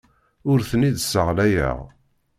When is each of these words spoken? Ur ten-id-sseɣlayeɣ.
Ur 0.51 0.59
ten-id-sseɣlayeɣ. 0.69 1.77